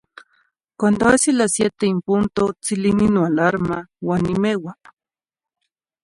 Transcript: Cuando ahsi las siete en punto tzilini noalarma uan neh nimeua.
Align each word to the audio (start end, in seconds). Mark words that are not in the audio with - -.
Cuando 0.77 1.05
ahsi 1.09 1.31
las 1.31 1.51
siete 1.51 1.85
en 1.85 1.99
punto 2.07 2.43
tzilini 2.61 3.07
noalarma 3.15 3.77
uan 4.07 4.21
neh 4.25 4.31
nimeua. 4.35 4.73